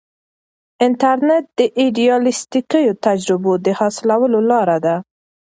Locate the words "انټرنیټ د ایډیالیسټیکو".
0.85-2.81